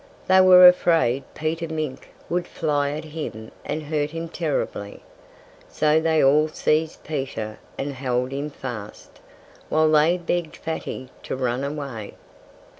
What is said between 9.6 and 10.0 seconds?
while